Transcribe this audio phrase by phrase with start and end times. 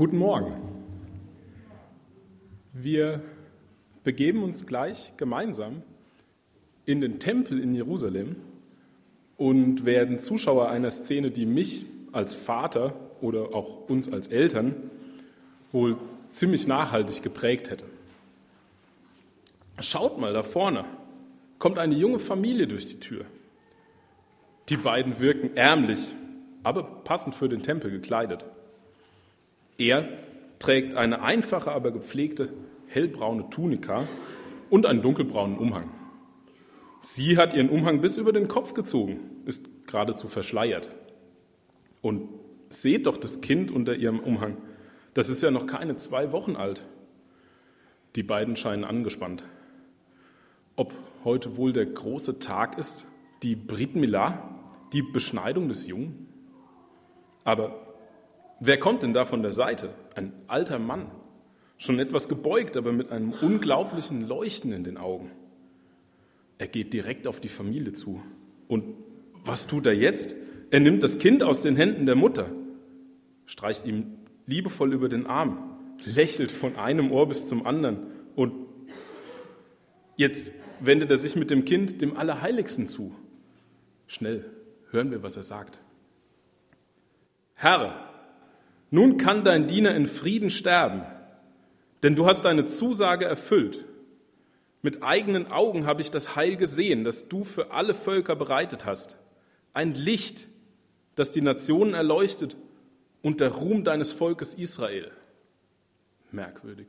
[0.00, 0.54] Guten Morgen.
[2.72, 3.20] Wir
[4.02, 5.82] begeben uns gleich gemeinsam
[6.86, 8.36] in den Tempel in Jerusalem
[9.36, 14.74] und werden Zuschauer einer Szene, die mich als Vater oder auch uns als Eltern
[15.70, 15.98] wohl
[16.32, 17.84] ziemlich nachhaltig geprägt hätte.
[19.80, 20.86] Schaut mal, da vorne
[21.58, 23.26] kommt eine junge Familie durch die Tür.
[24.70, 26.14] Die beiden wirken ärmlich,
[26.62, 28.46] aber passend für den Tempel gekleidet.
[29.80, 30.06] Er
[30.58, 32.52] trägt eine einfache, aber gepflegte
[32.86, 34.06] hellbraune Tunika
[34.68, 35.90] und einen dunkelbraunen Umhang.
[37.00, 40.94] Sie hat ihren Umhang bis über den Kopf gezogen, ist geradezu verschleiert.
[42.02, 42.28] Und
[42.68, 44.58] seht doch das Kind unter ihrem Umhang.
[45.14, 46.84] Das ist ja noch keine zwei Wochen alt.
[48.16, 49.44] Die beiden scheinen angespannt.
[50.76, 50.92] Ob
[51.24, 53.06] heute wohl der große Tag ist,
[53.42, 54.60] die Brit Milah,
[54.92, 56.28] die Beschneidung des Jungen?
[57.44, 57.89] Aber
[58.60, 59.88] Wer kommt denn da von der Seite?
[60.14, 61.10] Ein alter Mann,
[61.78, 65.30] schon etwas gebeugt, aber mit einem unglaublichen Leuchten in den Augen.
[66.58, 68.22] Er geht direkt auf die Familie zu.
[68.68, 68.84] Und
[69.44, 70.36] was tut er jetzt?
[70.70, 72.50] Er nimmt das Kind aus den Händen der Mutter,
[73.46, 78.52] streicht ihm liebevoll über den Arm, lächelt von einem Ohr bis zum anderen und
[80.16, 83.14] jetzt wendet er sich mit dem Kind dem Allerheiligsten zu.
[84.06, 84.44] Schnell
[84.90, 85.80] hören wir, was er sagt.
[87.54, 88.09] Herr,
[88.90, 91.02] nun kann dein Diener in Frieden sterben,
[92.02, 93.84] denn du hast deine Zusage erfüllt.
[94.82, 99.16] Mit eigenen Augen habe ich das Heil gesehen, das du für alle Völker bereitet hast.
[99.74, 100.46] Ein Licht,
[101.14, 102.56] das die Nationen erleuchtet
[103.22, 105.10] und der Ruhm deines Volkes Israel.
[106.32, 106.88] Merkwürdig.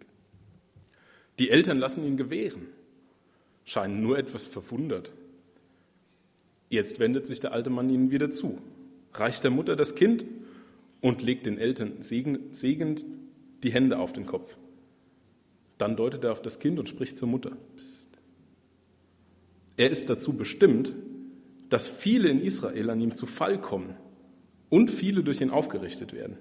[1.38, 2.68] Die Eltern lassen ihn gewähren,
[3.66, 5.12] scheinen nur etwas verwundert.
[6.70, 8.62] Jetzt wendet sich der alte Mann ihnen wieder zu,
[9.14, 10.24] reicht der Mutter das Kind
[11.02, 13.06] und legt den Eltern segend
[13.64, 14.58] die Hände auf den Kopf.
[15.78, 17.58] Dann deutet er auf das Kind und spricht zur Mutter.
[17.76, 18.08] Psst.
[19.78, 20.94] Er ist dazu bestimmt,
[21.70, 23.96] dass viele in Israel an ihm zu Fall kommen
[24.70, 26.38] und viele durch ihn aufgerichtet werden.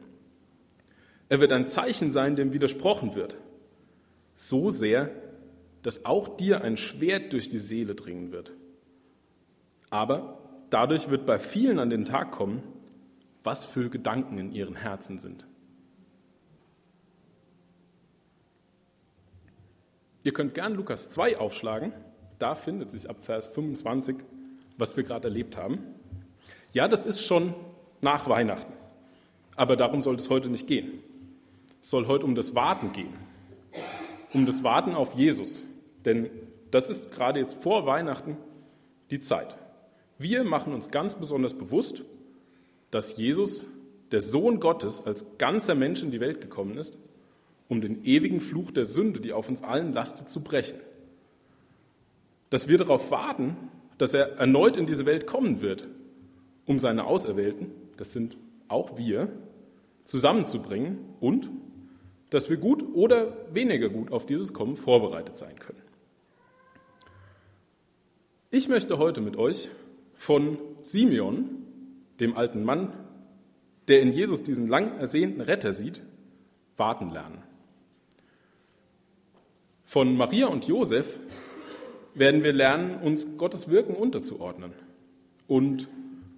[1.29, 3.39] Er wird ein Zeichen sein, dem widersprochen wird,
[4.35, 5.11] so sehr,
[5.83, 8.53] dass auch dir ein Schwert durch die Seele dringen wird.
[9.89, 10.39] Aber
[10.71, 12.63] dadurch wird bei vielen an den Tag kommen,
[13.43, 15.47] was für Gedanken in ihren Herzen sind.
[20.23, 21.93] Ihr könnt gern Lukas 2 aufschlagen.
[22.39, 24.17] Da findet sich ab Vers 25,
[24.77, 25.79] was wir gerade erlebt haben.
[26.73, 27.55] Ja, das ist schon
[28.01, 28.73] nach Weihnachten.
[29.57, 31.03] Aber darum soll es heute nicht gehen.
[31.83, 33.13] Es soll heute um das Warten gehen.
[34.35, 35.61] Um das Warten auf Jesus.
[36.05, 36.31] Denn
[36.71, 38.37] das ist gerade jetzt vor Weihnachten
[39.11, 39.57] die Zeit.
[40.19, 42.03] Wir machen uns ganz besonders bewusst,
[42.91, 43.67] dass Jesus,
[44.11, 46.99] der Sohn Gottes, als ganzer Mensch in die Welt gekommen ist,
[47.69, 50.81] um den ewigen Fluch der Sünde, die auf uns allen lastet, zu brechen.
[52.51, 53.57] Dass wir darauf warten,
[53.99, 55.89] dass er erneut in diese Welt kommen wird,
[56.67, 58.37] um seine Auserwählten, das sind
[58.67, 59.29] auch wir,
[60.05, 61.49] zusammenzubringen und
[62.31, 65.83] dass wir gut oder weniger gut auf dieses Kommen vorbereitet sein können.
[68.51, 69.69] Ich möchte heute mit euch
[70.15, 71.60] von Simeon,
[72.21, 72.93] dem alten Mann,
[73.89, 76.03] der in Jesus diesen lang ersehnten Retter sieht,
[76.77, 77.43] warten lernen.
[79.85, 81.19] Von Maria und Josef
[82.15, 84.73] werden wir lernen, uns Gottes Wirken unterzuordnen.
[85.49, 85.89] Und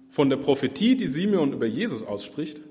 [0.09, 2.61] von der Prophetie, die Simeon über Jesus ausspricht,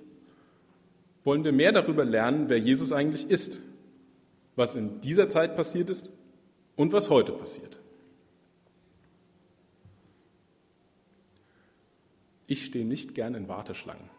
[1.25, 3.59] wollen wir mehr darüber lernen, wer Jesus eigentlich ist,
[4.57, 6.11] was in dieser Zeit passiert ist
[6.77, 7.82] und was heute passiert.
[12.53, 14.11] Ich stehe nicht gern in Warteschlangen.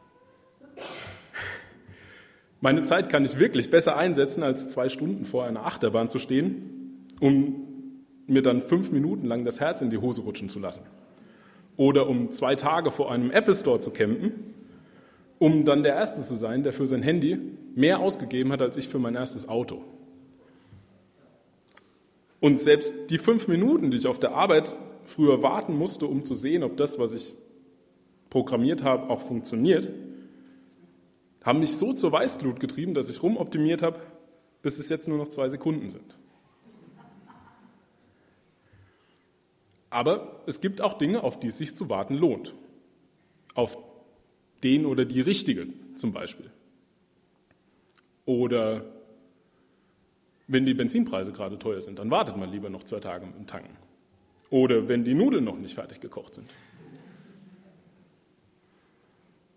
[2.61, 7.05] Meine Zeit kann ich wirklich besser einsetzen, als zwei Stunden vor einer Achterbahn zu stehen,
[7.19, 10.87] um mir dann fünf Minuten lang das Herz in die Hose rutschen zu lassen.
[11.77, 14.55] Oder um zwei Tage vor einem Apple Store zu campen,
[15.37, 17.37] um dann der Erste zu sein, der für sein Handy
[17.75, 19.83] mehr ausgegeben hat als ich für mein erstes Auto.
[22.39, 24.73] Und selbst die fünf Minuten, die ich auf der Arbeit
[25.03, 27.35] früher warten musste, um zu sehen, ob das, was ich
[28.33, 29.87] programmiert habe, auch funktioniert,
[31.43, 33.99] haben mich so zur Weißglut getrieben, dass ich rumoptimiert habe,
[34.63, 36.17] bis es jetzt nur noch zwei Sekunden sind.
[39.91, 42.55] Aber es gibt auch Dinge, auf die es sich zu warten lohnt.
[43.53, 43.77] Auf
[44.63, 46.49] den oder die richtige zum Beispiel.
[48.25, 48.83] Oder
[50.47, 53.45] wenn die Benzinpreise gerade teuer sind, dann wartet man lieber noch zwei Tage mit dem
[53.45, 53.77] Tanken.
[54.49, 56.49] Oder wenn die Nudeln noch nicht fertig gekocht sind.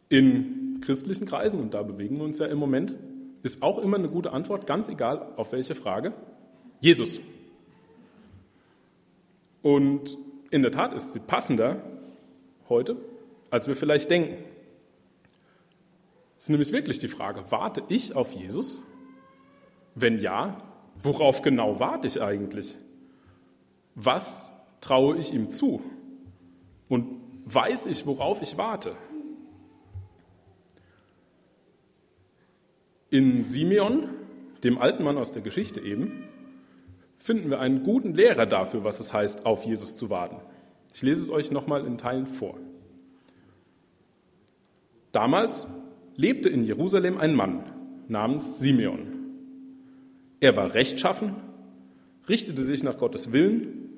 [0.08, 2.94] In christlichen Kreisen, und da bewegen wir uns ja im Moment,
[3.42, 6.12] ist auch immer eine gute Antwort, ganz egal auf welche Frage.
[6.80, 7.20] Jesus.
[9.62, 10.16] Und
[10.50, 11.82] in der Tat ist sie passender
[12.68, 12.96] heute,
[13.50, 14.36] als wir vielleicht denken.
[16.36, 18.78] Es ist nämlich wirklich die Frage, warte ich auf Jesus?
[19.94, 20.62] Wenn ja,
[21.02, 22.76] worauf genau warte ich eigentlich?
[23.94, 25.82] Was traue ich ihm zu?
[26.88, 28.94] Und weiß ich, worauf ich warte?
[33.16, 34.10] In Simeon,
[34.62, 36.24] dem alten Mann aus der Geschichte eben,
[37.18, 40.36] finden wir einen guten Lehrer dafür, was es heißt, auf Jesus zu warten.
[40.92, 42.58] Ich lese es euch nochmal in Teilen vor.
[45.12, 45.66] Damals
[46.14, 47.62] lebte in Jerusalem ein Mann
[48.06, 49.14] namens Simeon.
[50.40, 51.36] Er war rechtschaffen,
[52.28, 53.88] richtete sich nach Gottes Willen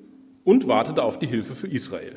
[0.45, 2.15] und wartete auf die Hilfe für Israel.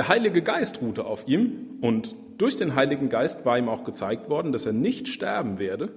[0.00, 4.30] Der Heilige Geist ruhte auf ihm und durch den Heiligen Geist war ihm auch gezeigt
[4.30, 5.92] worden, dass er nicht sterben werde,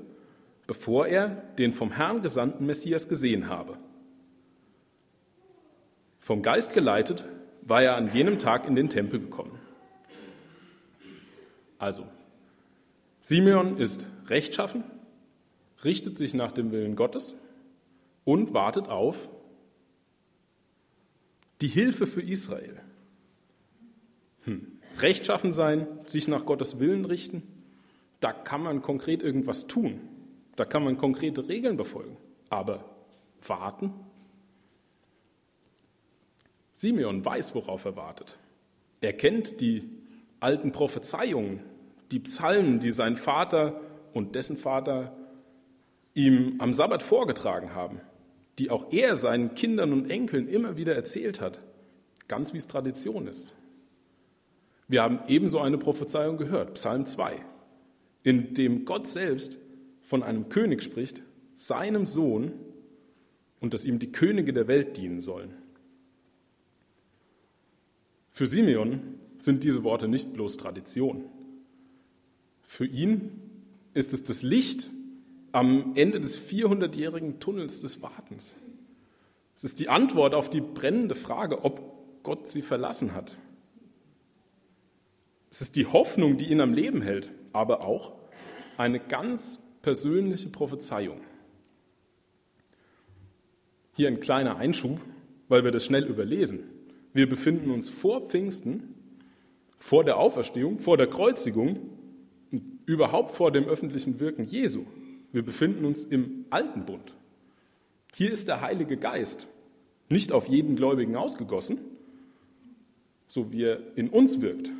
[0.68, 3.78] bevor er den vom Herrn gesandten Messias gesehen habe.
[6.20, 7.24] Vom Geist geleitet
[7.62, 9.58] war er an jenem Tag in den Tempel gekommen.
[11.80, 12.06] Also,
[13.22, 14.84] Simeon ist rechtschaffen,
[15.86, 17.36] richtet sich nach dem Willen Gottes
[18.26, 19.30] und wartet auf
[21.62, 22.82] die Hilfe für Israel.
[24.98, 27.44] Rechtschaffen sein, sich nach Gottes Willen richten,
[28.20, 30.02] da kann man konkret irgendwas tun,
[30.56, 32.18] da kann man konkrete Regeln befolgen.
[32.50, 32.86] Aber
[33.46, 33.94] warten?
[36.72, 38.38] Simeon weiß, worauf er wartet.
[39.02, 39.90] Er kennt die
[40.40, 41.62] alten Prophezeiungen,
[42.12, 43.82] die Psalmen, die sein Vater
[44.14, 45.16] und dessen Vater
[46.14, 48.02] ihm am Sabbat vorgetragen haben,
[48.60, 51.60] die auch er seinen Kindern und Enkeln immer wieder erzählt hat,
[52.28, 53.54] ganz wie es Tradition ist.
[54.94, 57.44] Wir haben ebenso eine Prophezeiung gehört, Psalm 2,
[58.22, 59.58] in dem Gott selbst
[60.04, 61.24] von einem König spricht,
[61.56, 62.52] seinem Sohn,
[63.60, 65.52] und dass ihm die Könige der Welt dienen sollen.
[68.30, 71.24] Für Simeon sind diese Worte nicht bloß Tradition.
[72.62, 73.32] Für ihn
[73.96, 74.92] ist es das Licht
[75.54, 78.54] am Ende des 400-jährigen Tunnels des Wartens.
[79.56, 83.36] Es ist die Antwort auf die brennende Frage, ob Gott sie verlassen hat.
[85.54, 88.14] Es ist die Hoffnung, die ihn am Leben hält, aber auch
[88.76, 91.22] eine ganz persönliche Prophezeiung.
[93.96, 95.00] Hier ein kleiner Einschub,
[95.50, 96.64] weil wir das schnell überlesen.
[97.14, 98.96] Wir befinden uns vor Pfingsten,
[99.78, 101.78] vor der Auferstehung, vor der Kreuzigung
[102.88, 104.88] überhaupt vor dem öffentlichen Wirken Jesu.
[105.32, 107.14] Wir befinden uns im alten Bund.
[108.16, 109.46] Hier ist der Heilige Geist
[110.10, 111.78] nicht auf jeden Gläubigen ausgegossen,
[113.28, 114.72] so wie er in uns wirkt.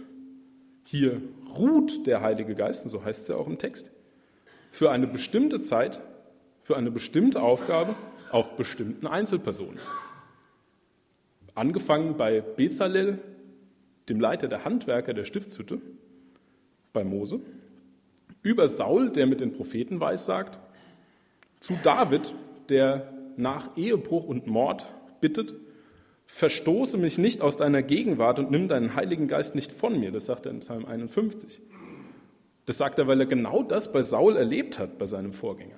[0.84, 1.22] Hier
[1.58, 3.92] ruht der Heilige Geist, und so heißt es ja auch im Text,
[4.72, 6.02] für eine bestimmte Zeit,
[6.62, 7.96] für eine bestimmte Aufgabe
[8.32, 9.80] auf bestimmten Einzelpersonen.
[11.56, 13.20] Angefangen bei Bezalel,
[14.10, 15.80] dem Leiter der Handwerker der Stiftshütte,
[16.92, 17.40] bei Mose,
[18.42, 20.58] über Saul, der mit den Propheten weissagt,
[21.60, 22.34] zu David,
[22.70, 24.86] der nach Ehebruch und Mord
[25.22, 25.54] bittet,
[26.34, 30.12] verstoße mich nicht aus deiner Gegenwart und nimm deinen Heiligen Geist nicht von mir.
[30.12, 31.62] Das sagt er in Psalm 51.
[32.66, 35.78] Das sagt er, weil er genau das bei Saul erlebt hat, bei seinem Vorgänger.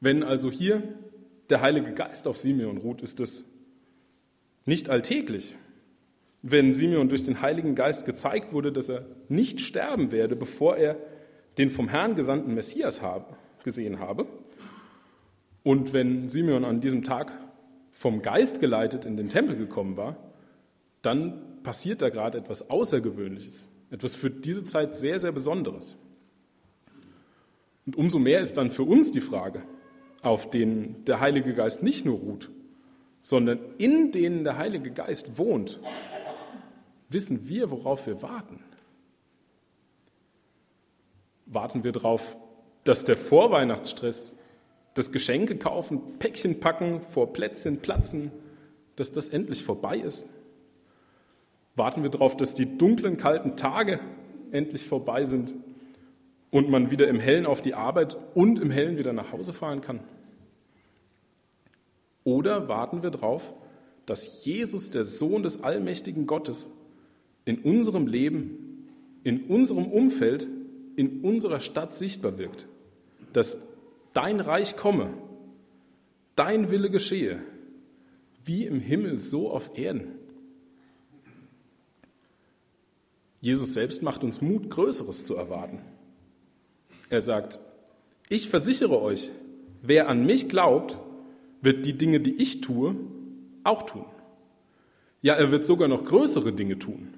[0.00, 0.82] Wenn also hier
[1.48, 3.46] der Heilige Geist auf Simeon ruht, ist das
[4.66, 5.56] nicht alltäglich,
[6.42, 10.98] wenn Simeon durch den Heiligen Geist gezeigt wurde, dass er nicht sterben werde, bevor er
[11.56, 14.26] den vom Herrn gesandten Messias habe, gesehen habe.
[15.62, 17.32] Und wenn Simeon an diesem Tag
[17.94, 20.16] vom Geist geleitet in den Tempel gekommen war,
[21.00, 25.96] dann passiert da gerade etwas Außergewöhnliches, etwas für diese Zeit sehr, sehr Besonderes.
[27.86, 29.62] Und umso mehr ist dann für uns die Frage,
[30.22, 32.50] auf denen der Heilige Geist nicht nur ruht,
[33.20, 35.78] sondern in denen der Heilige Geist wohnt,
[37.08, 38.58] wissen wir, worauf wir warten?
[41.46, 42.36] Warten wir darauf,
[42.82, 44.38] dass der Vorweihnachtsstress,
[44.94, 48.30] das Geschenke kaufen, Päckchen packen, vor Plätzchen platzen,
[48.96, 50.28] dass das endlich vorbei ist?
[51.76, 53.98] Warten wir darauf, dass die dunklen, kalten Tage
[54.52, 55.52] endlich vorbei sind
[56.50, 59.80] und man wieder im Hellen auf die Arbeit und im Hellen wieder nach Hause fahren
[59.80, 60.00] kann?
[62.22, 63.52] Oder warten wir darauf,
[64.06, 66.70] dass Jesus, der Sohn des allmächtigen Gottes,
[67.44, 68.88] in unserem Leben,
[69.24, 70.46] in unserem Umfeld,
[70.96, 72.66] in unserer Stadt sichtbar wirkt.
[73.32, 73.66] Dass
[74.14, 75.12] dein Reich komme,
[76.36, 77.42] dein Wille geschehe,
[78.44, 80.18] wie im Himmel, so auf Erden.
[83.40, 85.80] Jesus selbst macht uns Mut, Größeres zu erwarten.
[87.10, 87.58] Er sagt,
[88.30, 89.30] ich versichere euch,
[89.82, 90.96] wer an mich glaubt,
[91.60, 92.96] wird die Dinge, die ich tue,
[93.62, 94.06] auch tun.
[95.20, 97.14] Ja, er wird sogar noch größere Dinge tun,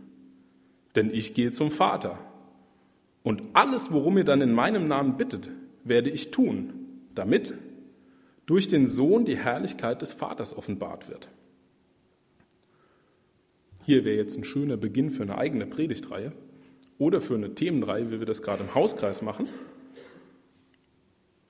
[0.94, 2.18] denn ich gehe zum Vater.
[3.22, 5.50] Und alles, worum ihr dann in meinem Namen bittet,
[5.84, 6.85] werde ich tun,
[7.16, 7.54] damit
[8.46, 11.28] durch den Sohn die Herrlichkeit des Vaters offenbart wird.
[13.84, 16.32] Hier wäre jetzt ein schöner Beginn für eine eigene Predigtreihe
[16.98, 19.48] oder für eine Themenreihe, wie wir das gerade im Hauskreis machen.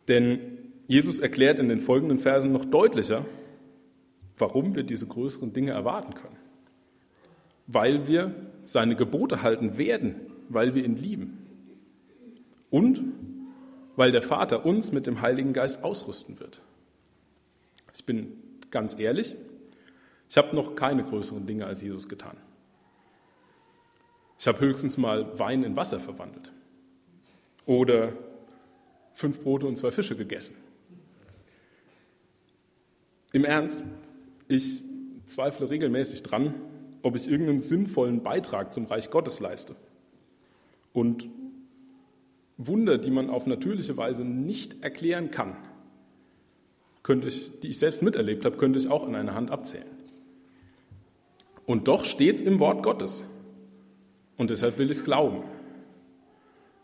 [0.08, 0.40] Denn
[0.86, 3.24] Jesus erklärt in den folgenden Versen noch deutlicher,
[4.38, 6.36] warum wir diese größeren Dinge erwarten können.
[7.66, 10.16] Weil wir seine Gebote halten werden,
[10.48, 11.38] weil wir ihn lieben.
[12.70, 13.02] Und
[13.96, 16.60] weil der Vater uns mit dem Heiligen Geist ausrüsten wird.
[17.94, 18.32] Ich bin
[18.70, 19.34] ganz ehrlich,
[20.28, 22.36] ich habe noch keine größeren Dinge als Jesus getan.
[24.38, 26.52] Ich habe höchstens mal Wein in Wasser verwandelt
[27.64, 28.12] oder
[29.14, 30.56] fünf Brote und zwei Fische gegessen.
[33.32, 33.82] Im Ernst,
[34.46, 34.82] ich
[35.24, 36.54] zweifle regelmäßig dran,
[37.02, 39.74] ob ich irgendeinen sinnvollen Beitrag zum Reich Gottes leiste.
[40.92, 41.28] Und
[42.58, 45.56] Wunder, die man auf natürliche Weise nicht erklären kann,
[47.02, 49.86] könnte ich, die ich selbst miterlebt habe, könnte ich auch an einer Hand abzählen.
[51.66, 53.24] Und doch steht es im Wort Gottes.
[54.36, 55.42] Und deshalb will ich es glauben.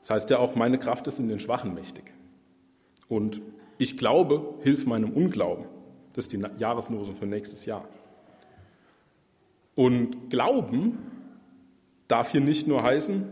[0.00, 2.04] Das heißt ja auch, meine Kraft ist in den Schwachen mächtig.
[3.08, 3.40] Und
[3.78, 5.66] ich glaube, hilf meinem Unglauben.
[6.14, 7.88] Das ist die Jahreslosung für nächstes Jahr.
[9.74, 10.98] Und Glauben
[12.08, 13.24] darf hier nicht nur heißen,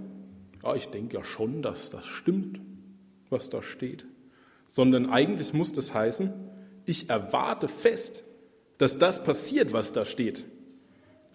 [0.63, 2.61] ja, ich denke ja schon, dass das stimmt,
[3.29, 4.05] was da steht,
[4.67, 6.33] sondern eigentlich muss das heißen,
[6.87, 8.25] ich erwarte fest,
[8.79, 10.45] dass das passiert, was da steht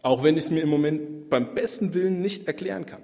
[0.05, 3.01] auch wenn ich es mir im Moment beim besten Willen nicht erklären kann.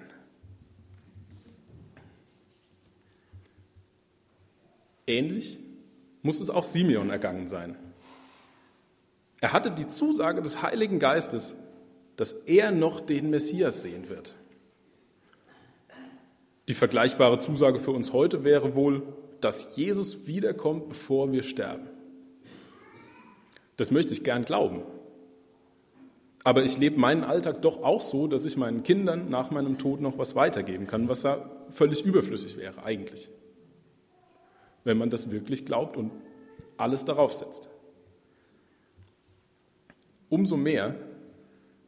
[5.07, 5.57] Ähnlich
[6.21, 7.75] muss es auch Simeon ergangen sein.
[9.39, 11.55] Er hatte die Zusage des Heiligen Geistes,
[12.17, 14.35] dass er noch den Messias sehen wird.
[16.71, 19.03] Die vergleichbare Zusage für uns heute wäre wohl,
[19.41, 21.89] dass Jesus wiederkommt, bevor wir sterben.
[23.75, 24.83] Das möchte ich gern glauben.
[26.45, 29.99] Aber ich lebe meinen Alltag doch auch so, dass ich meinen Kindern nach meinem Tod
[29.99, 33.27] noch was weitergeben kann, was ja völlig überflüssig wäre eigentlich.
[34.85, 36.13] Wenn man das wirklich glaubt und
[36.77, 37.67] alles darauf setzt.
[40.29, 40.95] Umso mehr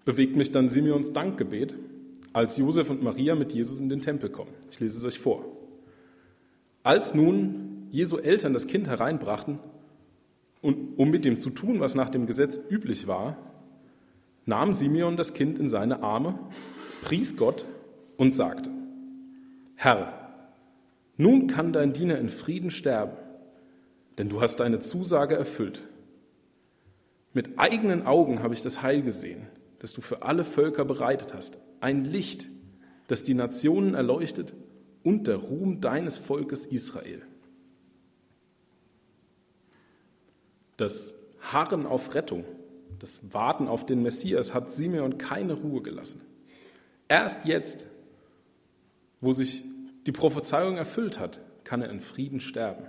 [0.03, 1.73] bewegt mich dann Simeons Dankgebet,
[2.33, 4.51] als Josef und Maria mit Jesus in den Tempel kommen.
[4.71, 5.45] Ich lese es euch vor.
[6.81, 9.59] Als nun Jesu Eltern das Kind hereinbrachten,
[10.61, 13.37] um mit dem zu tun, was nach dem Gesetz üblich war,
[14.45, 16.39] nahm Simeon das Kind in seine Arme,
[17.01, 17.65] pries Gott
[18.17, 18.69] und sagte,
[19.75, 20.13] Herr,
[21.17, 23.17] nun kann dein Diener in Frieden sterben,
[24.17, 25.81] denn du hast deine Zusage erfüllt.
[27.33, 29.47] Mit eigenen Augen habe ich das Heil gesehen,
[29.79, 32.45] das du für alle Völker bereitet hast, ein Licht,
[33.07, 34.53] das die Nationen erleuchtet
[35.03, 37.21] und der Ruhm deines Volkes Israel.
[40.77, 42.45] Das Harren auf Rettung
[43.03, 46.21] das Warten auf den Messias hat Simeon keine Ruhe gelassen.
[47.09, 47.85] Erst jetzt,
[49.19, 49.65] wo sich
[50.05, 52.85] die Prophezeiung erfüllt hat, kann er in Frieden sterben.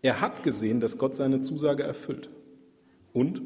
[0.00, 2.30] Er hat gesehen, dass Gott seine Zusage erfüllt.
[3.12, 3.42] Und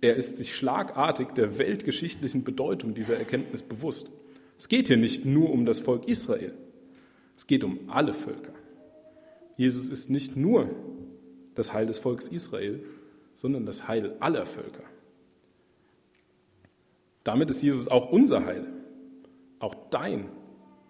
[0.00, 4.10] er ist sich schlagartig der weltgeschichtlichen Bedeutung dieser Erkenntnis bewusst.
[4.56, 6.54] Es geht hier nicht nur um das Volk Israel,
[7.36, 8.52] es geht um alle Völker.
[9.56, 10.70] Jesus ist nicht nur
[11.54, 12.82] das Heil des Volkes Israel,
[13.34, 14.84] sondern das Heil aller Völker.
[17.24, 18.66] Damit ist Jesus auch unser Heil,
[19.58, 20.28] auch dein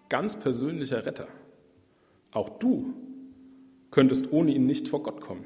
[0.07, 1.27] ganz persönlicher Retter.
[2.31, 2.93] Auch du
[3.89, 5.45] könntest ohne ihn nicht vor Gott kommen,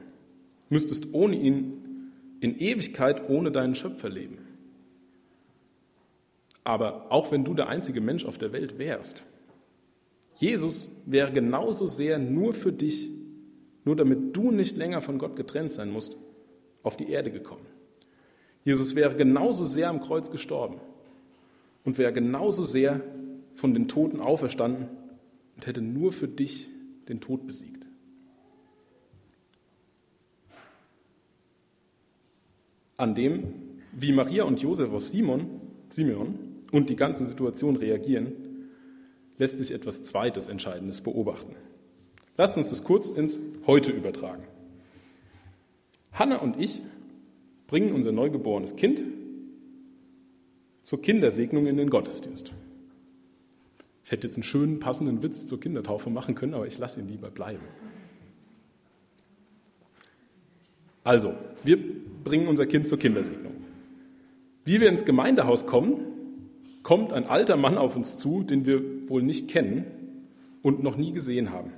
[0.69, 1.84] müsstest ohne ihn
[2.45, 4.37] in Ewigkeit ohne deinen Schöpfer leben.
[6.63, 9.23] Aber auch wenn du der einzige Mensch auf der Welt wärst,
[10.37, 13.09] Jesus wäre genauso sehr nur für dich,
[13.83, 16.15] nur damit du nicht länger von Gott getrennt sein musst,
[16.83, 17.65] auf die Erde gekommen.
[18.63, 20.79] Jesus wäre genauso sehr am Kreuz gestorben
[21.83, 23.01] und wäre genauso sehr
[23.55, 24.89] von den Toten auferstanden
[25.55, 26.67] und hätte nur für dich
[27.07, 27.84] den Tod besiegt.
[32.97, 33.53] An dem,
[33.91, 36.37] wie Maria und Josef auf Simon, Simeon
[36.71, 38.33] und die ganze Situation reagieren,
[39.37, 41.55] lässt sich etwas Zweites Entscheidendes beobachten.
[42.37, 43.37] Lasst uns das kurz ins
[43.67, 44.43] Heute übertragen.
[46.11, 46.81] Hanna und ich
[47.67, 49.03] bringen unser neugeborenes Kind
[50.81, 52.51] zur Kindersegnung in den Gottesdienst.
[54.03, 57.09] Ich hätte jetzt einen schönen, passenden Witz zur Kindertaufe machen können, aber ich lasse ihn
[57.09, 57.63] lieber bleiben.
[61.03, 61.33] Also,
[61.63, 61.79] wir
[62.25, 63.53] bringen unser Kind zur Kindersegnung.
[64.65, 65.99] Wie wir ins Gemeindehaus kommen,
[66.83, 69.85] kommt ein alter Mann auf uns zu, den wir wohl nicht kennen
[70.61, 71.71] und noch nie gesehen haben.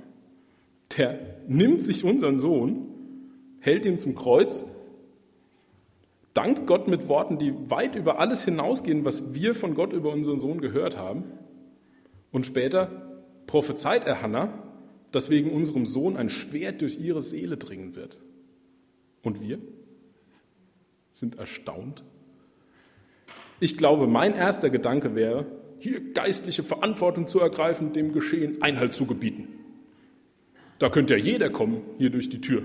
[0.96, 2.88] Der nimmt sich unseren Sohn,
[3.60, 4.64] hält ihn zum Kreuz,
[6.34, 10.40] dankt Gott mit Worten, die weit über alles hinausgehen, was wir von Gott über unseren
[10.40, 11.24] Sohn gehört haben.
[12.32, 14.52] Und später prophezeit er Hannah,
[15.12, 18.18] dass wegen unserem Sohn ein Schwert durch ihre Seele dringen wird.
[19.22, 19.58] Und wir
[21.18, 22.02] sind erstaunt
[23.60, 25.46] ich glaube, mein erster Gedanke wäre,
[25.80, 29.48] hier geistliche Verantwortung zu ergreifen, dem Geschehen Einhalt zu gebieten.
[30.78, 32.62] Da könnte ja jeder kommen, hier durch die Tür.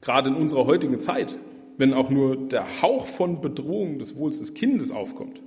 [0.00, 1.36] Gerade in unserer heutigen Zeit,
[1.76, 5.40] wenn auch nur der Hauch von Bedrohung des Wohls des Kindes aufkommt.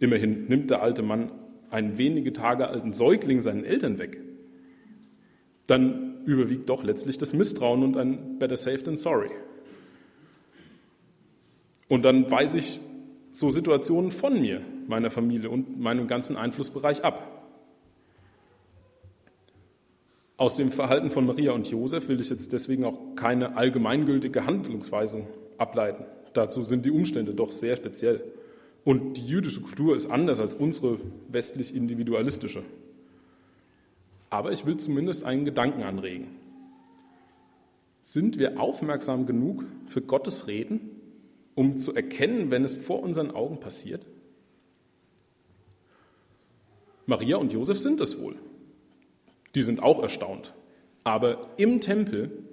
[0.00, 1.30] Immerhin nimmt der alte Mann
[1.70, 4.20] einen wenige Tage alten Säugling seinen Eltern weg.
[5.66, 9.30] Dann überwiegt doch letztlich das Misstrauen und ein Better safe than sorry.
[11.88, 12.80] Und dann weiß ich
[13.30, 17.30] so Situationen von mir, meiner Familie und meinem ganzen Einflussbereich ab.
[20.36, 25.26] Aus dem Verhalten von Maria und Josef will ich jetzt deswegen auch keine allgemeingültige Handlungsweisung
[25.58, 26.04] ableiten.
[26.32, 28.22] Dazu sind die Umstände doch sehr speziell.
[28.84, 30.98] Und die jüdische Kultur ist anders als unsere
[31.28, 32.62] westlich individualistische.
[34.28, 36.26] Aber ich will zumindest einen Gedanken anregen.
[38.02, 40.93] Sind wir aufmerksam genug für Gottes Reden
[41.54, 44.06] um zu erkennen, wenn es vor unseren Augen passiert?
[47.06, 48.36] Maria und Josef sind es wohl.
[49.54, 50.54] Die sind auch erstaunt.
[51.04, 52.44] Aber im Tempel,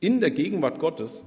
[0.00, 1.24] in der Gegenwart Gottes,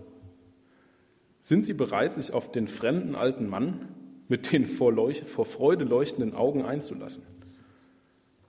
[1.41, 3.89] sind sie bereit, sich auf den fremden alten Mann
[4.27, 4.93] mit den vor,
[5.25, 7.23] vor Freude leuchtenden Augen einzulassen.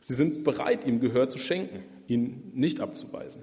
[0.01, 3.43] Sie sind bereit, ihm Gehör zu schenken, ihn nicht abzuweisen.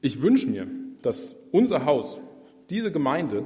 [0.00, 0.66] Ich wünsche mir,
[1.04, 2.18] dass unser Haus,
[2.70, 3.44] diese Gemeinde,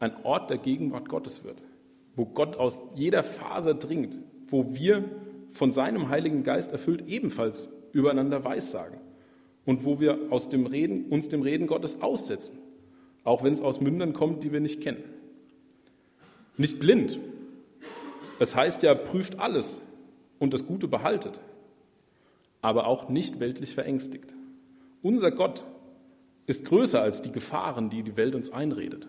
[0.00, 1.56] ein Ort der Gegenwart Gottes wird,
[2.14, 5.04] wo Gott aus jeder Faser dringt, wo wir
[5.52, 8.98] von seinem Heiligen Geist erfüllt ebenfalls übereinander weissagen
[9.64, 12.58] und wo wir aus dem Reden, uns dem Reden Gottes aussetzen,
[13.24, 15.04] auch wenn es aus Mündern kommt, die wir nicht kennen.
[16.56, 17.18] Nicht blind.
[18.38, 19.80] Es heißt ja, prüft alles
[20.38, 21.40] und das Gute behaltet,
[22.60, 24.32] aber auch nicht weltlich verängstigt.
[25.02, 25.64] Unser Gott
[26.46, 29.08] ist größer als die Gefahren, die die Welt uns einredet.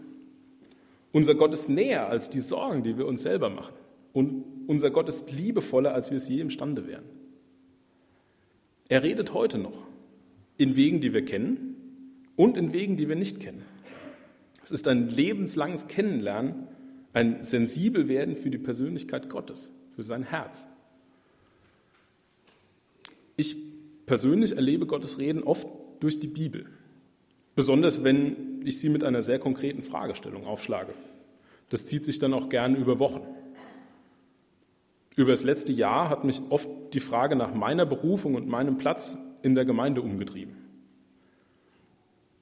[1.12, 3.74] Unser Gott ist näher als die Sorgen, die wir uns selber machen.
[4.14, 7.06] Und unser Gott ist liebevoller, als wir es je imstande wären.
[8.90, 9.86] Er redet heute noch
[10.58, 11.76] in Wegen, die wir kennen
[12.36, 13.64] und in Wegen, die wir nicht kennen.
[14.64, 16.68] Es ist ein lebenslanges Kennenlernen,
[17.14, 20.68] ein sensibel werden für die Persönlichkeit Gottes, für sein Herz.
[23.38, 23.56] Ich
[24.06, 25.68] persönlich erlebe Gottes Reden oft
[26.00, 26.66] durch die Bibel.
[27.58, 30.94] Besonders wenn ich sie mit einer sehr konkreten Fragestellung aufschlage.
[31.70, 33.22] Das zieht sich dann auch gerne über Wochen.
[35.16, 39.18] Über das letzte Jahr hat mich oft die Frage nach meiner Berufung und meinem Platz
[39.42, 40.56] in der Gemeinde umgetrieben.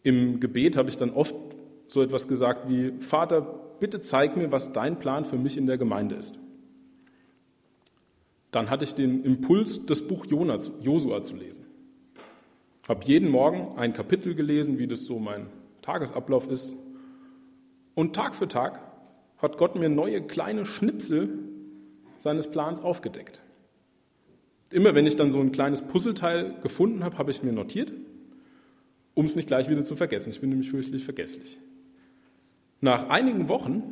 [0.04, 1.34] Im Gebet habe ich dann oft
[1.88, 3.40] so etwas gesagt wie, Vater,
[3.80, 6.38] bitte zeig mir, was dein Plan für mich in der Gemeinde ist.
[8.52, 11.66] Dann hatte ich den Impuls, das Buch Josua zu lesen.
[12.88, 15.48] Habe jeden Morgen ein Kapitel gelesen, wie das so mein
[15.82, 16.74] Tagesablauf ist.
[17.96, 18.80] Und Tag für Tag
[19.38, 21.30] hat Gott mir neue kleine Schnipsel
[22.18, 23.42] seines Plans aufgedeckt.
[24.72, 27.92] Immer wenn ich dann so ein kleines Puzzleteil gefunden habe, habe ich mir notiert,
[29.14, 30.30] um es nicht gleich wieder zu vergessen.
[30.30, 31.58] Ich bin nämlich fürchterlich vergesslich.
[32.82, 33.84] Nach einigen Wochen,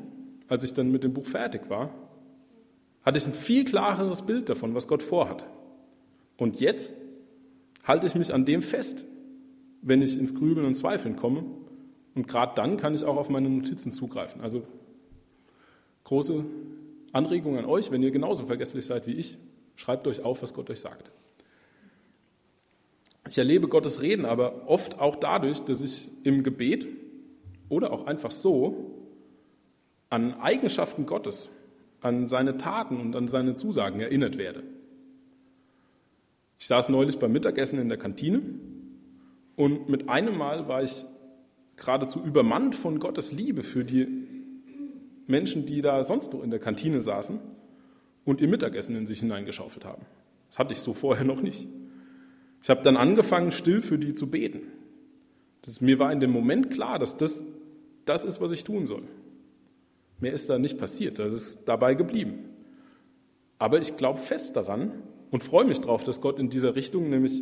[0.47, 1.93] als ich dann mit dem Buch fertig war,
[3.03, 5.45] hatte ich ein viel klareres Bild davon, was Gott vorhat.
[6.37, 7.02] Und jetzt
[7.83, 9.03] halte ich mich an dem fest,
[9.81, 11.43] wenn ich ins Grübeln und Zweifeln komme.
[12.15, 14.41] Und gerade dann kann ich auch auf meine Notizen zugreifen.
[14.41, 14.63] Also
[16.03, 16.45] große
[17.11, 19.37] Anregung an euch, wenn ihr genauso vergesslich seid wie ich,
[19.75, 21.11] schreibt euch auf, was Gott euch sagt.
[23.29, 26.87] Ich erlebe Gottes Reden aber oft auch dadurch, dass ich im Gebet
[27.69, 28.91] oder auch einfach so
[30.09, 31.49] an Eigenschaften Gottes,
[32.01, 34.63] an seine Taten und an seine Zusagen erinnert werde.
[36.63, 38.41] Ich saß neulich beim Mittagessen in der Kantine
[39.57, 41.03] und mit einem Mal war ich
[41.75, 44.07] geradezu übermannt von Gottes Liebe für die
[45.27, 47.37] Menschen, die da sonst noch in der Kantine saßen
[48.23, 50.05] und ihr Mittagessen in sich hineingeschaufelt haben.
[50.47, 51.67] Das hatte ich so vorher noch nicht.
[52.61, 54.61] Ich habe dann angefangen, still für die zu beten.
[55.63, 57.43] Das, mir war in dem Moment klar, dass das
[58.05, 59.03] das ist, was ich tun soll.
[60.21, 62.35] Mehr ist da nicht passiert, das ist dabei geblieben.
[63.59, 64.93] Aber ich glaube fest daran
[65.33, 67.41] und freue mich darauf, dass Gott in dieser Richtung, nämlich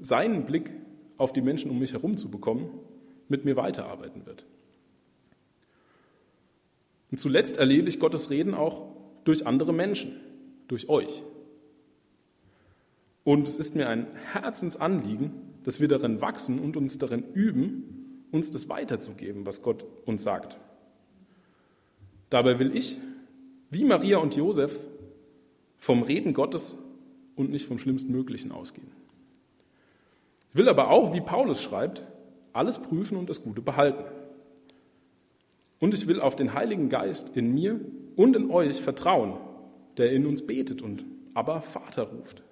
[0.00, 0.72] seinen Blick
[1.16, 2.68] auf die Menschen um mich herum zu bekommen,
[3.28, 4.44] mit mir weiterarbeiten wird.
[7.12, 8.88] Und zuletzt erlebe ich Gottes Reden auch
[9.22, 10.16] durch andere Menschen,
[10.66, 11.22] durch euch.
[13.22, 15.30] Und es ist mir ein Herzensanliegen,
[15.62, 20.58] dass wir darin wachsen und uns darin üben, uns das weiterzugeben, was Gott uns sagt.
[22.28, 22.98] Dabei will ich,
[23.70, 24.80] wie Maria und Josef,
[25.78, 26.74] vom Reden Gottes
[27.40, 28.90] und nicht vom Schlimmstmöglichen ausgehen.
[30.50, 32.02] Ich will aber auch, wie Paulus schreibt,
[32.52, 34.04] alles prüfen und das Gute behalten.
[35.78, 37.80] Und ich will auf den Heiligen Geist in mir
[38.16, 39.38] und in euch vertrauen,
[39.96, 42.42] der in uns betet und aber Vater ruft.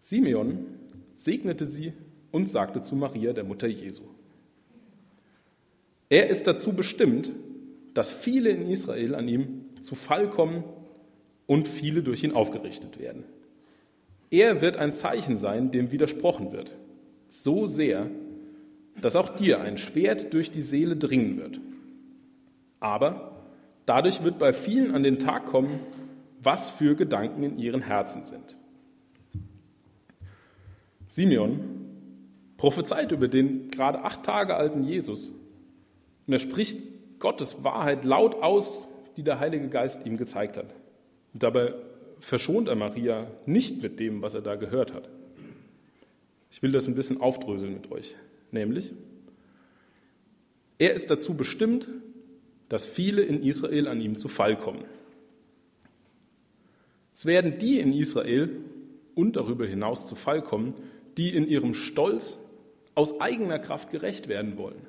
[0.00, 0.66] Simeon
[1.14, 1.94] segnete sie
[2.30, 4.02] und sagte zu Maria, der Mutter Jesu.
[6.10, 7.30] Er ist dazu bestimmt,
[7.94, 10.64] dass viele in Israel an ihm zu Fall kommen
[11.46, 13.24] und viele durch ihn aufgerichtet werden.
[14.30, 16.72] Er wird ein Zeichen sein, dem widersprochen wird,
[17.28, 18.10] so sehr,
[19.00, 21.60] dass auch dir ein Schwert durch die Seele dringen wird.
[22.80, 23.42] Aber
[23.86, 25.80] dadurch wird bei vielen an den Tag kommen,
[26.42, 28.56] was für Gedanken in ihren Herzen sind.
[31.06, 31.60] Simeon
[32.56, 35.30] prophezeit über den gerade acht Tage alten Jesus
[36.26, 36.93] und er spricht
[37.24, 40.66] Gottes Wahrheit laut aus, die der Heilige Geist ihm gezeigt hat.
[41.32, 41.72] Und dabei
[42.18, 45.08] verschont er Maria nicht mit dem, was er da gehört hat.
[46.50, 48.14] Ich will das ein bisschen aufdröseln mit euch.
[48.50, 48.92] Nämlich,
[50.76, 51.88] er ist dazu bestimmt,
[52.68, 54.84] dass viele in Israel an ihm zu Fall kommen.
[57.14, 58.50] Es werden die in Israel
[59.14, 60.74] und darüber hinaus zu Fall kommen,
[61.16, 62.38] die in ihrem Stolz
[62.94, 64.86] aus eigener Kraft gerecht werden wollen.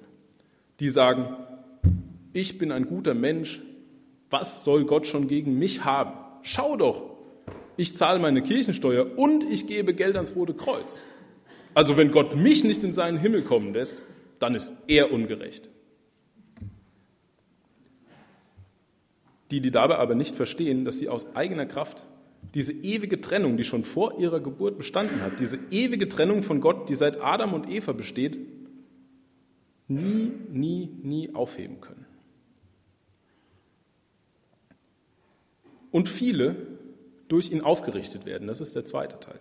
[0.81, 1.33] Die sagen,
[2.35, 3.61] ich bin ein guter Mensch,
[4.29, 6.11] was soll Gott schon gegen mich haben?
[6.41, 7.15] Schau doch,
[7.77, 11.01] ich zahle meine Kirchensteuer und ich gebe Geld ans Rote Kreuz.
[11.73, 13.95] Also wenn Gott mich nicht in seinen Himmel kommen lässt,
[14.39, 15.69] dann ist er ungerecht.
[19.51, 22.03] Die, die dabei aber nicht verstehen, dass sie aus eigener Kraft
[22.53, 26.89] diese ewige Trennung, die schon vor ihrer Geburt bestanden hat, diese ewige Trennung von Gott,
[26.89, 28.37] die seit Adam und Eva besteht,
[29.87, 32.04] nie, nie, nie aufheben können.
[35.95, 36.58] Und viele
[37.29, 39.39] durch ihn aufgerichtet werden, das ist der zweite Teil.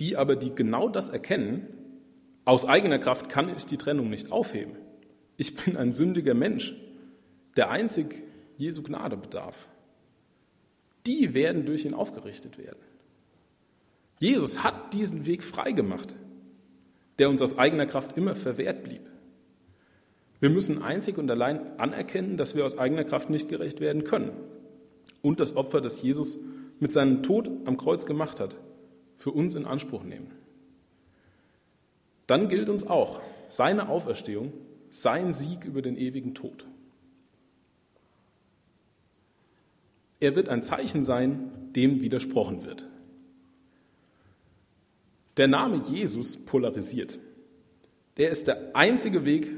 [0.00, 1.68] Die aber, die genau das erkennen,
[2.44, 4.76] aus eigener Kraft kann ich die Trennung nicht aufheben.
[5.36, 6.74] Ich bin ein sündiger Mensch,
[7.56, 8.24] der einzig
[8.58, 9.68] Jesu Gnade bedarf
[11.06, 12.80] die werden durch ihn aufgerichtet werden.
[14.18, 16.14] Jesus hat diesen Weg freigemacht,
[17.18, 19.02] der uns aus eigener Kraft immer verwehrt blieb.
[20.40, 24.32] Wir müssen einzig und allein anerkennen, dass wir aus eigener Kraft nicht gerecht werden können
[25.22, 26.38] und das Opfer, das Jesus
[26.78, 28.54] mit seinem Tod am Kreuz gemacht hat,
[29.16, 30.30] für uns in Anspruch nehmen.
[32.26, 34.52] Dann gilt uns auch seine Auferstehung,
[34.90, 36.66] sein Sieg über den ewigen Tod.
[40.20, 42.86] Er wird ein Zeichen sein, dem widersprochen wird.
[45.36, 47.18] Der Name Jesus polarisiert.
[48.16, 49.48] Der ist der einzige Weg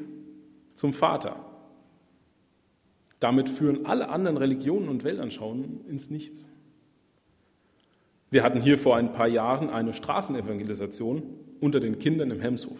[0.79, 1.45] zum Vater.
[3.19, 6.49] Damit führen alle anderen Religionen und Weltanschauungen ins Nichts.
[8.31, 11.25] Wir hatten hier vor ein paar Jahren eine Straßenevangelisation
[11.61, 12.79] unter den Kindern im Hemshof.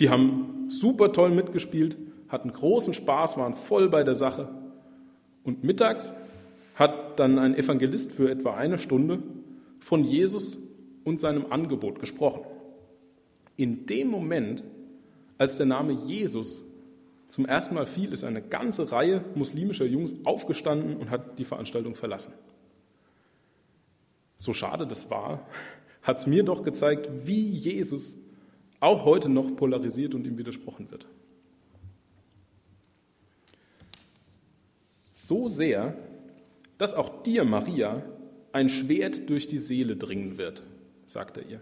[0.00, 1.96] Die haben super toll mitgespielt,
[2.28, 4.48] hatten großen Spaß, waren voll bei der Sache.
[5.42, 6.12] Und mittags
[6.76, 9.22] hat dann ein Evangelist für etwa eine Stunde
[9.80, 10.56] von Jesus
[11.04, 12.42] und seinem Angebot gesprochen.
[13.56, 14.62] In dem Moment,
[15.38, 16.62] als der Name Jesus
[17.28, 21.94] zum ersten Mal fiel, ist eine ganze Reihe muslimischer Jungs aufgestanden und hat die Veranstaltung
[21.94, 22.32] verlassen.
[24.38, 25.46] So schade das war,
[26.02, 28.16] hat es mir doch gezeigt, wie Jesus
[28.80, 31.06] auch heute noch polarisiert und ihm widersprochen wird.
[35.12, 35.96] So sehr,
[36.78, 38.02] dass auch dir, Maria,
[38.52, 40.64] ein Schwert durch die Seele dringen wird,
[41.06, 41.60] sagt er ihr.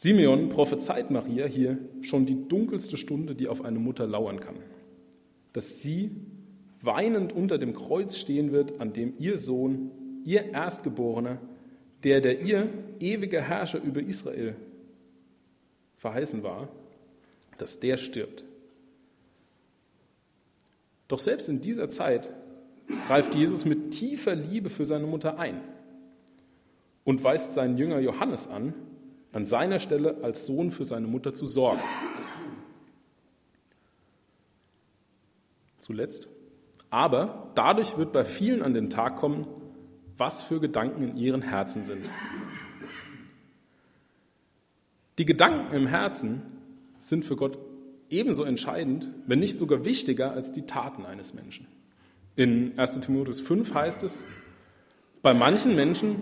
[0.00, 4.54] Simeon prophezeit Maria hier schon die dunkelste Stunde, die auf eine Mutter lauern kann,
[5.52, 6.12] dass sie
[6.80, 9.90] weinend unter dem Kreuz stehen wird, an dem ihr Sohn,
[10.24, 11.40] ihr Erstgeborener,
[12.04, 12.68] der der ihr
[13.00, 14.54] ewige Herrscher über Israel
[15.96, 16.68] verheißen war,
[17.56, 18.44] dass der stirbt.
[21.08, 22.30] Doch selbst in dieser Zeit
[23.08, 25.60] greift Jesus mit tiefer Liebe für seine Mutter ein
[27.02, 28.74] und weist seinen Jünger Johannes an,
[29.32, 31.80] an seiner Stelle als Sohn für seine Mutter zu sorgen.
[35.78, 36.28] Zuletzt.
[36.90, 39.46] Aber dadurch wird bei vielen an den Tag kommen,
[40.16, 42.04] was für Gedanken in ihren Herzen sind.
[45.18, 46.42] Die Gedanken im Herzen
[47.00, 47.58] sind für Gott
[48.08, 51.66] ebenso entscheidend, wenn nicht sogar wichtiger als die Taten eines Menschen.
[52.36, 54.24] In 1 Timotheus 5 heißt es,
[55.22, 56.16] bei manchen Menschen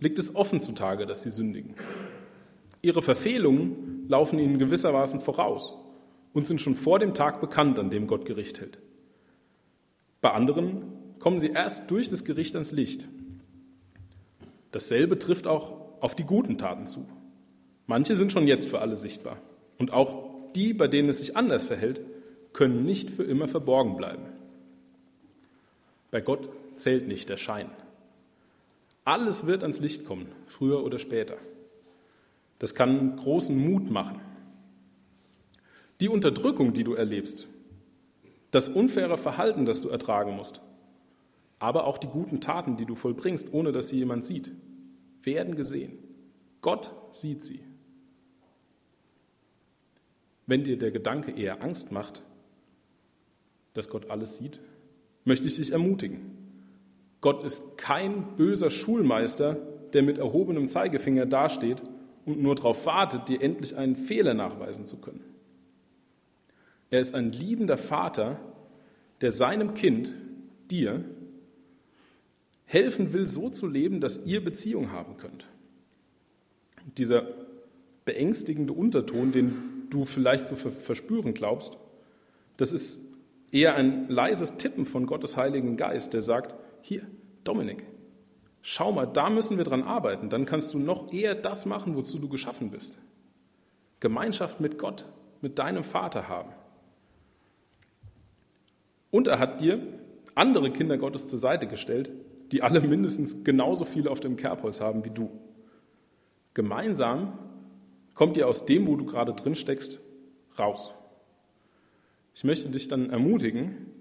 [0.00, 1.74] liegt es offen zutage, dass sie sündigen.
[2.82, 5.74] Ihre Verfehlungen laufen ihnen gewissermaßen voraus
[6.32, 8.78] und sind schon vor dem Tag bekannt, an dem Gott Gericht hält.
[10.20, 10.82] Bei anderen
[11.18, 13.06] kommen sie erst durch das Gericht ans Licht.
[14.72, 17.08] Dasselbe trifft auch auf die guten Taten zu.
[17.86, 19.38] Manche sind schon jetzt für alle sichtbar.
[19.78, 22.00] Und auch die, bei denen es sich anders verhält,
[22.52, 24.24] können nicht für immer verborgen bleiben.
[26.10, 27.70] Bei Gott zählt nicht der Schein.
[29.04, 31.36] Alles wird ans Licht kommen, früher oder später.
[32.58, 34.20] Das kann großen Mut machen.
[36.00, 37.46] Die Unterdrückung, die du erlebst,
[38.50, 40.60] das unfaire Verhalten, das du ertragen musst,
[41.58, 44.52] aber auch die guten Taten, die du vollbringst, ohne dass sie jemand sieht,
[45.22, 45.98] werden gesehen.
[46.60, 47.60] Gott sieht sie.
[50.46, 52.22] Wenn dir der Gedanke eher Angst macht,
[53.74, 54.60] dass Gott alles sieht,
[55.24, 56.20] möchte ich dich ermutigen.
[57.20, 59.56] Gott ist kein böser Schulmeister,
[59.92, 61.82] der mit erhobenem Zeigefinger dasteht
[62.26, 65.24] und nur darauf wartet, dir endlich einen Fehler nachweisen zu können.
[66.90, 68.38] Er ist ein liebender Vater,
[69.22, 70.12] der seinem Kind,
[70.70, 71.04] dir,
[72.64, 75.46] helfen will, so zu leben, dass ihr Beziehung haben könnt.
[76.98, 77.26] Dieser
[78.04, 81.78] beängstigende Unterton, den du vielleicht zu verspüren glaubst,
[82.56, 83.12] das ist
[83.52, 87.02] eher ein leises Tippen von Gottes Heiligen Geist, der sagt, hier,
[87.44, 87.84] Dominik,
[88.68, 92.18] schau mal, da müssen wir dran arbeiten, dann kannst du noch eher das machen, wozu
[92.18, 92.98] du geschaffen bist.
[94.00, 95.04] Gemeinschaft mit Gott,
[95.40, 96.50] mit deinem Vater haben.
[99.12, 99.80] Und er hat dir
[100.34, 102.10] andere Kinder Gottes zur Seite gestellt,
[102.50, 105.30] die alle mindestens genauso viele auf dem Kerbholz haben wie du.
[106.52, 107.38] Gemeinsam
[108.14, 110.00] kommt ihr aus dem, wo du gerade drin steckst,
[110.58, 110.92] raus.
[112.34, 113.92] Ich möchte dich dann ermutigen,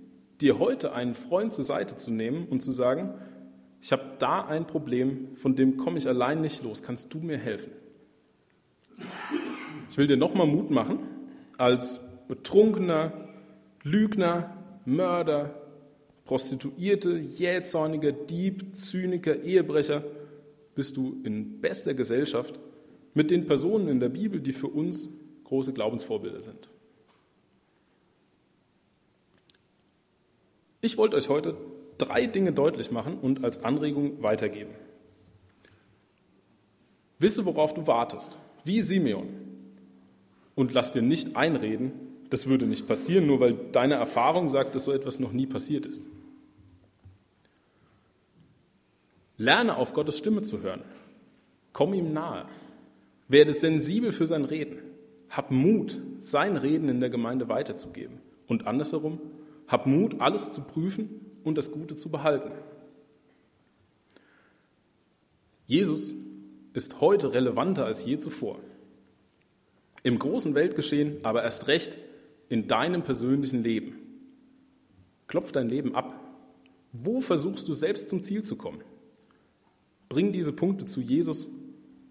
[0.41, 3.13] dir heute einen Freund zur Seite zu nehmen und zu sagen,
[3.85, 7.37] ich habe da ein Problem, von dem komme ich allein nicht los, kannst du mir
[7.37, 7.71] helfen?
[9.91, 10.97] Ich will dir nochmal Mut machen,
[11.59, 13.13] als betrunkener,
[13.83, 15.61] Lügner, Mörder,
[16.25, 20.03] Prostituierte, jähzorniger Dieb, Zyniker, Ehebrecher,
[20.73, 22.59] bist du in bester Gesellschaft
[23.13, 25.09] mit den Personen in der Bibel, die für uns
[25.43, 26.69] große Glaubensvorbilder sind.
[30.81, 31.55] Ich wollte euch heute
[31.97, 34.73] drei Dinge deutlich machen und als Anregung weitergeben.
[37.19, 39.27] Wisse, worauf du wartest, wie Simeon.
[40.55, 41.93] Und lass dir nicht einreden,
[42.29, 45.85] das würde nicht passieren, nur weil deine Erfahrung sagt, dass so etwas noch nie passiert
[45.85, 46.03] ist.
[49.37, 50.81] Lerne auf Gottes Stimme zu hören.
[51.73, 52.45] Komm ihm nahe.
[53.27, 54.79] Werde sensibel für sein Reden.
[55.29, 58.19] Hab Mut, sein Reden in der Gemeinde weiterzugeben.
[58.47, 59.19] Und andersherum,
[59.67, 61.09] hab Mut, alles zu prüfen
[61.45, 62.51] und das Gute zu behalten.
[65.67, 66.13] Jesus
[66.73, 68.59] ist heute relevanter als je zuvor.
[70.03, 71.97] Im großen Weltgeschehen, aber erst recht
[72.49, 73.95] in deinem persönlichen Leben.
[75.27, 76.19] Klopf dein Leben ab.
[76.91, 78.81] Wo versuchst du selbst zum Ziel zu kommen?
[80.09, 81.47] Bring diese Punkte zu Jesus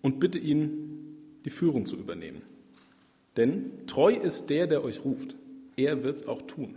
[0.03, 2.43] und bitte ihn, die Führung zu übernehmen.
[3.37, 5.37] Denn treu ist der, der euch ruft.
[5.77, 6.77] Er wird es auch tun.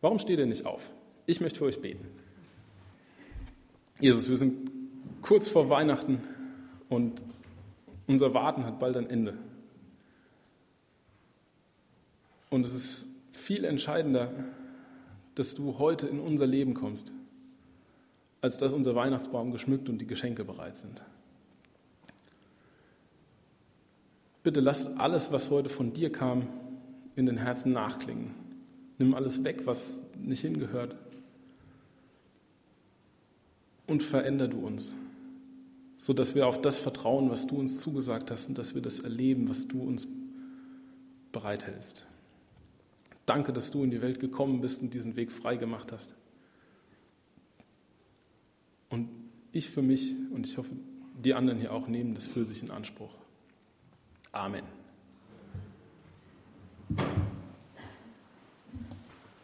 [0.00, 0.90] Warum steht ihr nicht auf?
[1.26, 2.06] Ich möchte für euch beten.
[3.98, 4.70] Jesus, wir sind
[5.20, 6.20] kurz vor Weihnachten
[6.88, 7.20] und
[8.06, 9.36] unser Warten hat bald ein Ende.
[12.48, 14.32] Und es ist viel entscheidender,
[15.34, 17.12] dass du heute in unser Leben kommst,
[18.40, 21.02] als dass unser Weihnachtsbaum geschmückt und die Geschenke bereit sind.
[24.42, 26.48] Bitte lass alles, was heute von dir kam,
[27.14, 28.34] in den Herzen nachklingen.
[29.00, 30.94] Nimm alles weg, was nicht hingehört.
[33.86, 34.94] Und veränder du uns,
[35.96, 39.48] sodass wir auf das vertrauen, was du uns zugesagt hast und dass wir das erleben,
[39.48, 40.06] was du uns
[41.32, 42.04] bereithältst.
[43.24, 46.14] Danke, dass du in die Welt gekommen bist und diesen Weg frei gemacht hast.
[48.90, 49.08] Und
[49.50, 50.76] ich für mich und ich hoffe,
[51.24, 53.14] die anderen hier auch nehmen das für sich in Anspruch.
[54.30, 54.79] Amen.